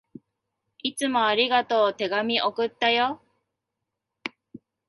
[0.79, 1.93] いつもありがとう。
[1.95, 3.21] 手紙、送ったよ。